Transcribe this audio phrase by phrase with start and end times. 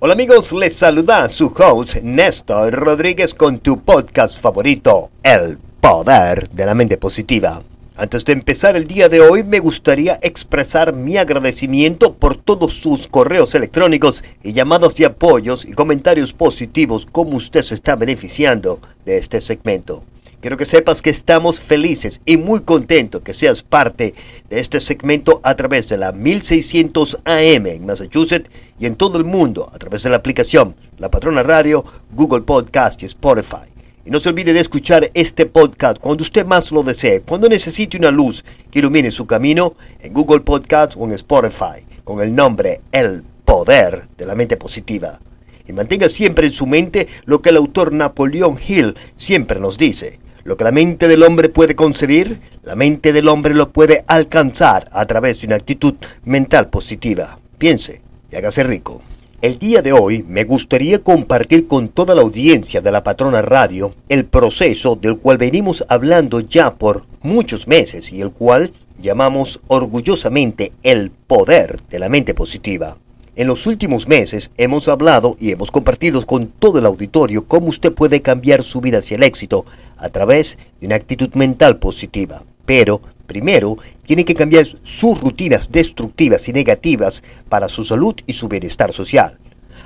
[0.00, 6.66] Hola amigos, les saluda su host Néstor Rodríguez con tu podcast favorito, El Poder de
[6.66, 7.64] la Mente Positiva.
[7.96, 13.08] Antes de empezar el día de hoy, me gustaría expresar mi agradecimiento por todos sus
[13.08, 19.18] correos electrónicos y llamadas de apoyos y comentarios positivos como usted se está beneficiando de
[19.18, 20.04] este segmento.
[20.40, 24.14] Quiero que sepas que estamos felices y muy contentos que seas parte
[24.48, 29.24] de este segmento a través de la 1600 AM en Massachusetts y en todo el
[29.24, 33.66] mundo a través de la aplicación La Patrona Radio, Google Podcast y Spotify.
[34.04, 37.96] Y no se olvide de escuchar este podcast cuando usted más lo desee, cuando necesite
[37.96, 42.80] una luz que ilumine su camino en Google Podcast o en Spotify con el nombre
[42.90, 45.20] El Poder de la Mente Positiva.
[45.66, 50.18] Y mantenga siempre en su mente lo que el autor Napoleón Hill siempre nos dice
[50.48, 54.88] lo que la mente del hombre puede concebir, la mente del hombre lo puede alcanzar
[54.94, 57.38] a través de una actitud mental positiva.
[57.58, 58.00] Piense
[58.30, 59.02] y hágase rico.
[59.40, 63.94] El día de hoy me gustaría compartir con toda la audiencia de la Patrona Radio
[64.08, 70.72] el proceso del cual venimos hablando ya por muchos meses y el cual llamamos orgullosamente
[70.82, 72.98] el poder de la mente positiva.
[73.36, 77.92] En los últimos meses hemos hablado y hemos compartido con todo el auditorio cómo usted
[77.92, 79.64] puede cambiar su vida hacia el éxito
[79.96, 82.42] a través de una actitud mental positiva.
[82.66, 88.48] Pero primero tiene que cambiar sus rutinas destructivas y negativas para su salud y su
[88.48, 89.38] bienestar social.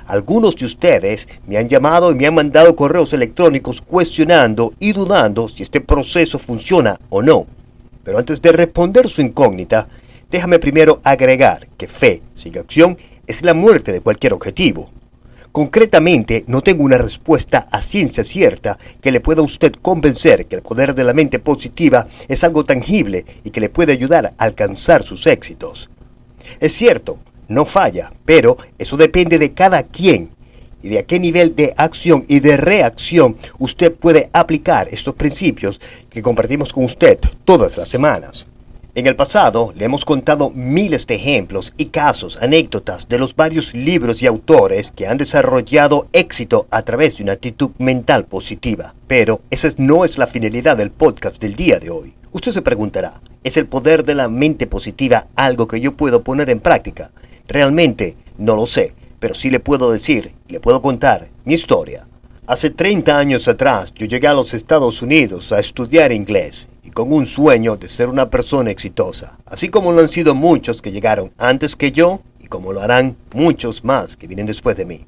[0.07, 5.47] Algunos de ustedes me han llamado y me han mandado correos electrónicos cuestionando y dudando
[5.47, 7.45] si este proceso funciona o no.
[8.03, 9.87] Pero antes de responder su incógnita,
[10.31, 14.89] déjame primero agregar que fe sin acción es la muerte de cualquier objetivo.
[15.53, 20.63] Concretamente, no tengo una respuesta a ciencia cierta que le pueda usted convencer que el
[20.63, 25.03] poder de la mente positiva es algo tangible y que le puede ayudar a alcanzar
[25.03, 25.91] sus éxitos.
[26.59, 30.31] Es cierto, no falla, pero eso depende de cada quien
[30.81, 35.79] y de a qué nivel de acción y de reacción usted puede aplicar estos principios
[36.09, 38.47] que compartimos con usted todas las semanas.
[38.95, 43.73] En el pasado le hemos contado miles de ejemplos y casos, anécdotas de los varios
[43.73, 48.93] libros y autores que han desarrollado éxito a través de una actitud mental positiva.
[49.07, 52.13] Pero esa no es la finalidad del podcast del día de hoy.
[52.33, 56.51] Usted se preguntará, ¿es el poder de la mente positiva algo que yo puedo poner
[56.51, 57.09] en práctica?
[57.47, 62.05] Realmente no lo sé, pero sí le puedo decir, le puedo contar mi historia.
[62.45, 67.25] Hace 30 años atrás yo llegué a los Estados Unidos a estudiar inglés con un
[67.25, 71.75] sueño de ser una persona exitosa, así como lo han sido muchos que llegaron antes
[71.75, 75.05] que yo y como lo harán muchos más que vienen después de mí.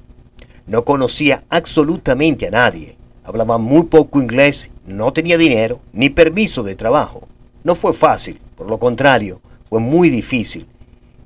[0.66, 6.74] No conocía absolutamente a nadie, hablaba muy poco inglés, no tenía dinero ni permiso de
[6.74, 7.28] trabajo.
[7.62, 10.66] No fue fácil, por lo contrario, fue muy difícil.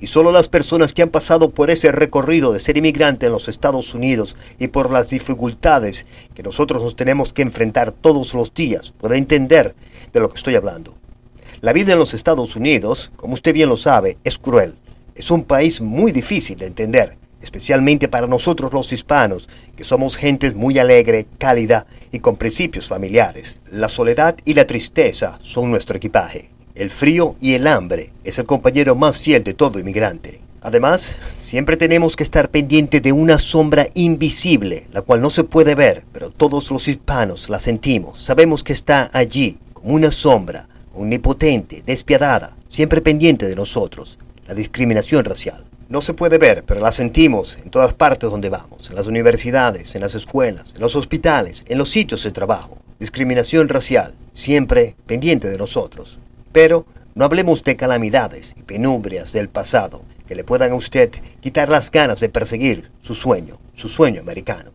[0.00, 3.48] Y solo las personas que han pasado por ese recorrido de ser inmigrante en los
[3.48, 8.92] Estados Unidos y por las dificultades que nosotros nos tenemos que enfrentar todos los días
[8.98, 9.74] pueden entender
[10.12, 10.94] de lo que estoy hablando.
[11.60, 14.78] La vida en los Estados Unidos, como usted bien lo sabe, es cruel.
[15.14, 20.54] Es un país muy difícil de entender, especialmente para nosotros los hispanos, que somos gente
[20.54, 23.58] muy alegre, cálida y con principios familiares.
[23.70, 26.50] La soledad y la tristeza son nuestro equipaje.
[26.76, 30.40] El frío y el hambre es el compañero más fiel de todo inmigrante.
[30.62, 35.74] Además, siempre tenemos que estar pendiente de una sombra invisible, la cual no se puede
[35.74, 42.56] ver, pero todos los hispanos la sentimos, sabemos que está allí, una sombra, omnipotente, despiadada,
[42.68, 45.64] siempre pendiente de nosotros, la discriminación racial.
[45.88, 49.96] No se puede ver, pero la sentimos en todas partes donde vamos, en las universidades,
[49.96, 52.78] en las escuelas, en los hospitales, en los sitios de trabajo.
[53.00, 56.20] Discriminación racial, siempre pendiente de nosotros.
[56.52, 61.68] Pero no hablemos de calamidades y penumbrias del pasado que le puedan a usted quitar
[61.68, 64.70] las ganas de perseguir su sueño, su sueño americano.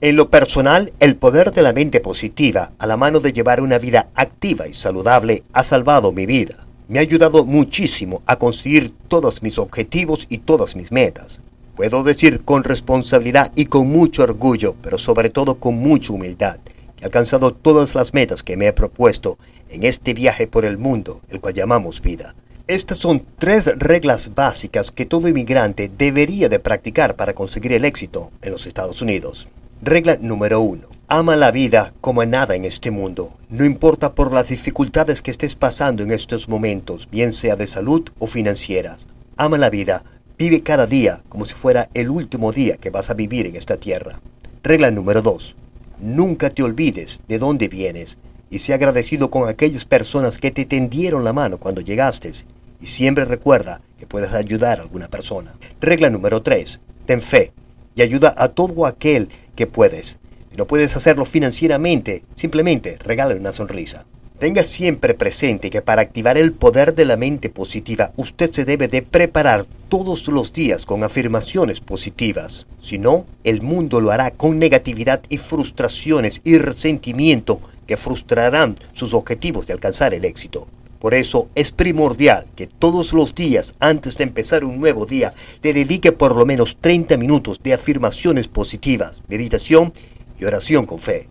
[0.00, 3.78] En lo personal, el poder de la mente positiva a la mano de llevar una
[3.78, 6.66] vida activa y saludable ha salvado mi vida.
[6.88, 11.40] Me ha ayudado muchísimo a conseguir todos mis objetivos y todas mis metas.
[11.74, 16.58] Puedo decir con responsabilidad y con mucho orgullo, pero sobre todo con mucha humildad,
[17.04, 21.40] alcanzado todas las metas que me he propuesto en este viaje por el mundo, el
[21.40, 22.34] cual llamamos vida.
[22.66, 28.32] Estas son tres reglas básicas que todo inmigrante debería de practicar para conseguir el éxito
[28.40, 29.48] en los Estados Unidos.
[29.82, 30.88] Regla número uno.
[31.08, 33.34] Ama la vida como a nada en este mundo.
[33.50, 38.08] No importa por las dificultades que estés pasando en estos momentos, bien sea de salud
[38.18, 39.06] o financieras.
[39.36, 40.04] Ama la vida.
[40.38, 43.76] Vive cada día como si fuera el último día que vas a vivir en esta
[43.76, 44.20] tierra.
[44.62, 45.54] Regla número dos.
[45.98, 48.18] Nunca te olvides de dónde vienes
[48.50, 52.32] y sea agradecido con aquellas personas que te tendieron la mano cuando llegaste
[52.80, 55.54] y siempre recuerda que puedes ayudar a alguna persona.
[55.80, 56.80] Regla número 3.
[57.06, 57.52] Ten fe
[57.94, 60.18] y ayuda a todo aquel que puedes.
[60.50, 64.04] Si no puedes hacerlo financieramente, simplemente regala una sonrisa.
[64.44, 68.88] Tenga siempre presente que para activar el poder de la mente positiva, usted se debe
[68.88, 72.66] de preparar todos los días con afirmaciones positivas.
[72.78, 79.14] Si no, el mundo lo hará con negatividad y frustraciones y resentimiento que frustrarán sus
[79.14, 80.68] objetivos de alcanzar el éxito.
[80.98, 85.32] Por eso es primordial que todos los días antes de empezar un nuevo día
[85.62, 89.94] le dedique por lo menos 30 minutos de afirmaciones positivas, meditación
[90.38, 91.28] y oración con fe.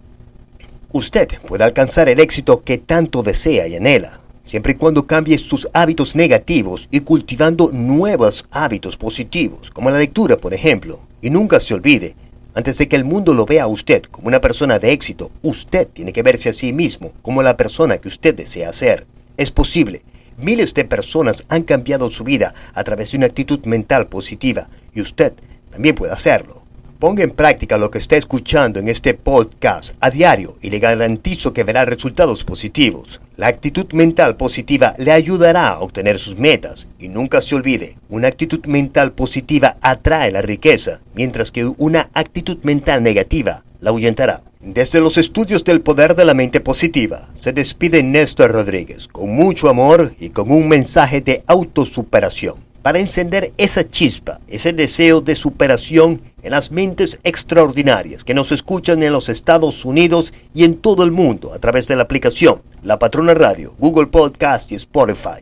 [0.95, 5.67] Usted puede alcanzar el éxito que tanto desea y anhela, siempre y cuando cambie sus
[5.73, 10.99] hábitos negativos y cultivando nuevos hábitos positivos, como la lectura, por ejemplo.
[11.19, 12.15] Y nunca se olvide,
[12.53, 15.87] antes de que el mundo lo vea a usted como una persona de éxito, usted
[15.87, 19.07] tiene que verse a sí mismo como la persona que usted desea ser.
[19.35, 20.03] Es posible.
[20.37, 25.01] Miles de personas han cambiado su vida a través de una actitud mental positiva y
[25.01, 25.33] usted
[25.71, 26.62] también puede hacerlo.
[27.03, 31.51] Ponga en práctica lo que está escuchando en este podcast a diario y le garantizo
[31.51, 33.19] que verá resultados positivos.
[33.35, 38.29] La actitud mental positiva le ayudará a obtener sus metas y nunca se olvide, una
[38.29, 44.41] actitud mental positiva atrae la riqueza, mientras que una actitud mental negativa la ahuyentará.
[44.61, 49.67] Desde los estudios del poder de la mente positiva, se despide Néstor Rodríguez con mucho
[49.67, 56.21] amor y con un mensaje de autosuperación para encender esa chispa, ese deseo de superación
[56.43, 61.11] en las mentes extraordinarias que nos escuchan en los Estados Unidos y en todo el
[61.11, 65.41] mundo a través de la aplicación La Patrona Radio, Google Podcast y Spotify.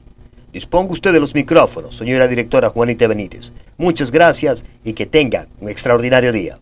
[0.53, 3.53] Disponga usted de los micrófonos, señora directora Juanita Benítez.
[3.77, 6.59] Muchas gracias y que tenga un extraordinario día.